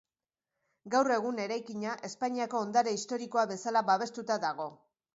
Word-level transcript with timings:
Gaur 0.95 1.13
egun, 1.17 1.41
eraikina 1.43 1.95
Espainiako 2.09 2.65
Ondare 2.69 2.97
Historikoa 2.99 3.49
bezala 3.55 3.89
babestuta 3.95 4.43
dago. 4.51 4.73